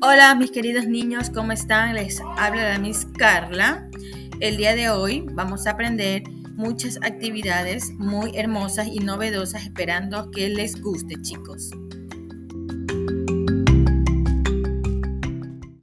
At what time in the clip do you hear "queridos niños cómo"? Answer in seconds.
0.52-1.50